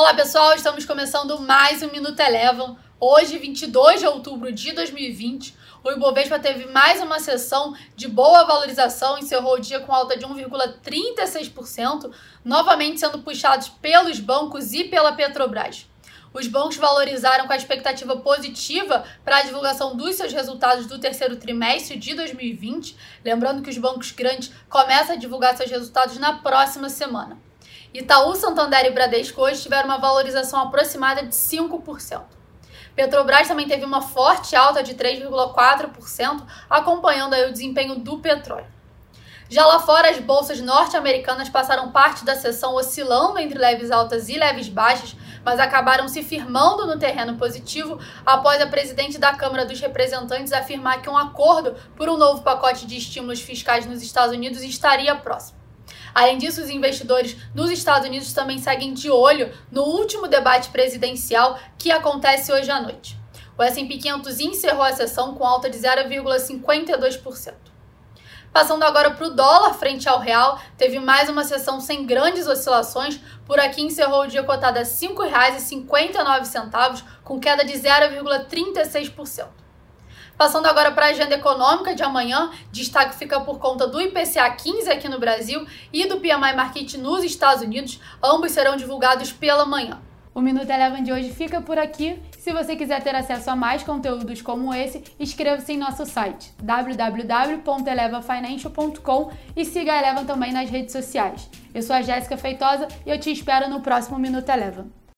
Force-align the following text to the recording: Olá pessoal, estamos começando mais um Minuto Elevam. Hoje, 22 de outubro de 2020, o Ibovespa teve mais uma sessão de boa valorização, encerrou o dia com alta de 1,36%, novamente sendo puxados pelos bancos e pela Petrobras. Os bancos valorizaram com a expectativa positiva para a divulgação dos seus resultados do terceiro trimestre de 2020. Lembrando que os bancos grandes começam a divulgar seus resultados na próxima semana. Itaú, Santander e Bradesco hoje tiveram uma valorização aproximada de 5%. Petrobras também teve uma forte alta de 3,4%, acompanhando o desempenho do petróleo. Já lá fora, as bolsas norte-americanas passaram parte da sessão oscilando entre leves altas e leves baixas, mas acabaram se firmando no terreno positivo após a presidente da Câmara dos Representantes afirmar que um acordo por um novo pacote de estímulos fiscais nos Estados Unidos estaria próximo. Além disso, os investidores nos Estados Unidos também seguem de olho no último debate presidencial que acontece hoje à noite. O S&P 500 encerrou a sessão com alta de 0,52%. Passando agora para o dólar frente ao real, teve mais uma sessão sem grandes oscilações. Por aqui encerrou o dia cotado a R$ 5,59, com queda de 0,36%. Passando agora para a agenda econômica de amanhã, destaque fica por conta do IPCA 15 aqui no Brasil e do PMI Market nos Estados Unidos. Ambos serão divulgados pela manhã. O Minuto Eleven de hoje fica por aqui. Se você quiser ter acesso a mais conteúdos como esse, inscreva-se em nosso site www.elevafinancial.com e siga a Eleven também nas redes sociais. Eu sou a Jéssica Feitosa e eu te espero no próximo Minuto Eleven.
Olá 0.00 0.14
pessoal, 0.14 0.54
estamos 0.54 0.86
começando 0.86 1.38
mais 1.40 1.82
um 1.82 1.90
Minuto 1.90 2.18
Elevam. 2.20 2.74
Hoje, 2.98 3.36
22 3.36 4.00
de 4.00 4.06
outubro 4.06 4.50
de 4.50 4.72
2020, 4.72 5.54
o 5.84 5.90
Ibovespa 5.90 6.38
teve 6.38 6.64
mais 6.64 7.02
uma 7.02 7.20
sessão 7.20 7.76
de 7.94 8.08
boa 8.08 8.46
valorização, 8.46 9.18
encerrou 9.18 9.56
o 9.56 9.60
dia 9.60 9.80
com 9.80 9.92
alta 9.92 10.16
de 10.16 10.24
1,36%, 10.24 12.10
novamente 12.42 12.98
sendo 12.98 13.18
puxados 13.18 13.68
pelos 13.68 14.18
bancos 14.18 14.72
e 14.72 14.84
pela 14.84 15.12
Petrobras. 15.12 15.86
Os 16.32 16.46
bancos 16.46 16.78
valorizaram 16.78 17.46
com 17.46 17.52
a 17.52 17.58
expectativa 17.58 18.16
positiva 18.16 19.04
para 19.22 19.36
a 19.36 19.42
divulgação 19.42 19.94
dos 19.94 20.14
seus 20.14 20.32
resultados 20.32 20.86
do 20.86 20.98
terceiro 20.98 21.36
trimestre 21.36 21.98
de 21.98 22.14
2020. 22.14 22.96
Lembrando 23.22 23.60
que 23.60 23.68
os 23.68 23.76
bancos 23.76 24.12
grandes 24.12 24.50
começam 24.66 25.14
a 25.14 25.18
divulgar 25.18 25.58
seus 25.58 25.70
resultados 25.70 26.16
na 26.16 26.38
próxima 26.38 26.88
semana. 26.88 27.49
Itaú, 27.92 28.36
Santander 28.36 28.86
e 28.86 28.90
Bradesco 28.90 29.42
hoje 29.42 29.62
tiveram 29.62 29.88
uma 29.88 29.98
valorização 29.98 30.60
aproximada 30.60 31.24
de 31.24 31.34
5%. 31.34 32.22
Petrobras 32.94 33.48
também 33.48 33.66
teve 33.66 33.84
uma 33.84 34.00
forte 34.00 34.54
alta 34.54 34.80
de 34.80 34.94
3,4%, 34.94 36.46
acompanhando 36.68 37.34
o 37.34 37.52
desempenho 37.52 37.96
do 37.96 38.18
petróleo. 38.18 38.66
Já 39.48 39.66
lá 39.66 39.80
fora, 39.80 40.08
as 40.08 40.20
bolsas 40.20 40.60
norte-americanas 40.60 41.48
passaram 41.48 41.90
parte 41.90 42.24
da 42.24 42.36
sessão 42.36 42.76
oscilando 42.76 43.40
entre 43.40 43.58
leves 43.58 43.90
altas 43.90 44.28
e 44.28 44.38
leves 44.38 44.68
baixas, 44.68 45.16
mas 45.44 45.58
acabaram 45.58 46.06
se 46.06 46.22
firmando 46.22 46.86
no 46.86 46.96
terreno 46.96 47.36
positivo 47.36 47.98
após 48.24 48.62
a 48.62 48.68
presidente 48.68 49.18
da 49.18 49.34
Câmara 49.34 49.64
dos 49.64 49.80
Representantes 49.80 50.52
afirmar 50.52 51.02
que 51.02 51.10
um 51.10 51.18
acordo 51.18 51.74
por 51.96 52.08
um 52.08 52.16
novo 52.16 52.42
pacote 52.42 52.86
de 52.86 52.96
estímulos 52.96 53.40
fiscais 53.40 53.86
nos 53.86 54.00
Estados 54.00 54.32
Unidos 54.32 54.62
estaria 54.62 55.16
próximo. 55.16 55.59
Além 56.20 56.36
disso, 56.36 56.60
os 56.60 56.68
investidores 56.68 57.34
nos 57.54 57.70
Estados 57.70 58.06
Unidos 58.06 58.34
também 58.34 58.58
seguem 58.58 58.92
de 58.92 59.10
olho 59.10 59.50
no 59.72 59.84
último 59.84 60.28
debate 60.28 60.68
presidencial 60.68 61.58
que 61.78 61.90
acontece 61.90 62.52
hoje 62.52 62.70
à 62.70 62.78
noite. 62.78 63.18
O 63.56 63.62
S&P 63.62 63.96
500 63.96 64.38
encerrou 64.38 64.82
a 64.82 64.92
sessão 64.92 65.34
com 65.34 65.46
alta 65.46 65.70
de 65.70 65.78
0,52%. 65.78 67.54
Passando 68.52 68.82
agora 68.82 69.12
para 69.12 69.28
o 69.28 69.30
dólar 69.30 69.72
frente 69.72 70.10
ao 70.10 70.18
real, 70.18 70.60
teve 70.76 70.98
mais 70.98 71.30
uma 71.30 71.42
sessão 71.42 71.80
sem 71.80 72.04
grandes 72.04 72.46
oscilações. 72.46 73.18
Por 73.46 73.58
aqui 73.58 73.80
encerrou 73.80 74.24
o 74.24 74.28
dia 74.28 74.42
cotado 74.42 74.78
a 74.78 74.82
R$ 74.82 74.86
5,59, 74.86 77.02
com 77.24 77.40
queda 77.40 77.64
de 77.64 77.72
0,36%. 77.72 79.46
Passando 80.40 80.64
agora 80.64 80.90
para 80.90 81.04
a 81.04 81.10
agenda 81.10 81.34
econômica 81.34 81.94
de 81.94 82.02
amanhã, 82.02 82.50
destaque 82.72 83.14
fica 83.14 83.38
por 83.40 83.58
conta 83.58 83.86
do 83.86 84.00
IPCA 84.00 84.48
15 84.48 84.90
aqui 84.90 85.06
no 85.06 85.20
Brasil 85.20 85.66
e 85.92 86.06
do 86.06 86.16
PMI 86.16 86.56
Market 86.56 86.94
nos 86.94 87.22
Estados 87.22 87.62
Unidos. 87.62 88.00
Ambos 88.24 88.52
serão 88.52 88.74
divulgados 88.74 89.30
pela 89.30 89.66
manhã. 89.66 90.00
O 90.34 90.40
Minuto 90.40 90.70
Eleven 90.70 91.02
de 91.02 91.12
hoje 91.12 91.30
fica 91.30 91.60
por 91.60 91.78
aqui. 91.78 92.18
Se 92.38 92.54
você 92.54 92.74
quiser 92.74 93.02
ter 93.02 93.14
acesso 93.14 93.50
a 93.50 93.56
mais 93.56 93.82
conteúdos 93.82 94.40
como 94.40 94.72
esse, 94.72 95.04
inscreva-se 95.20 95.74
em 95.74 95.76
nosso 95.76 96.06
site 96.06 96.54
www.elevafinancial.com 96.62 99.32
e 99.54 99.62
siga 99.66 99.92
a 99.92 99.98
Eleven 99.98 100.24
também 100.24 100.54
nas 100.54 100.70
redes 100.70 100.92
sociais. 100.92 101.50
Eu 101.74 101.82
sou 101.82 101.94
a 101.94 102.00
Jéssica 102.00 102.38
Feitosa 102.38 102.88
e 103.04 103.10
eu 103.10 103.20
te 103.20 103.30
espero 103.30 103.68
no 103.68 103.82
próximo 103.82 104.18
Minuto 104.18 104.48
Eleven. 104.48 104.99